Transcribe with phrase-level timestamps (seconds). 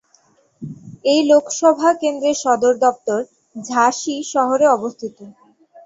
[1.05, 3.19] এই লোকসভা কেন্দ্রের সদর দফতর
[3.55, 5.17] ঝাঁসি শহরে অবস্থিত।